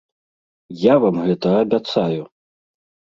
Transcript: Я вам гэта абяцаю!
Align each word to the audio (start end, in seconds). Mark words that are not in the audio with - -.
Я 0.91 0.95
вам 1.05 1.17
гэта 1.27 1.49
абяцаю! 1.63 2.21